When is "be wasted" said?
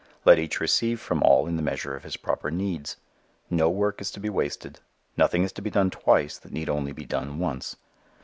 4.19-4.79